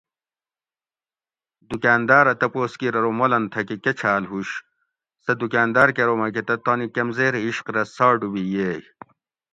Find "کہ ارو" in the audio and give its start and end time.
5.95-6.15